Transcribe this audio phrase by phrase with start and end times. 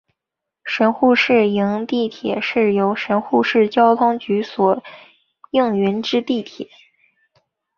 [0.63, 4.81] 神户市营地铁是由神户市交通局所
[5.51, 6.67] 营运之地铁。